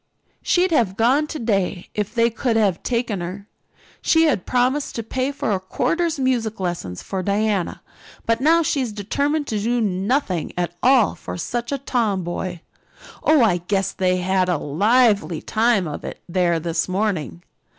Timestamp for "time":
15.39-15.87